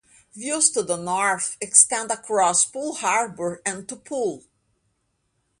Views 0.33 0.71
to 0.71 0.81
the 0.81 0.97
north 0.97 1.57
extend 1.61 2.09
across 2.09 2.65
Poole 2.65 2.95
Harbour 2.95 3.61
and 3.63 3.87
to 3.87 3.95
Poole. 3.97 4.43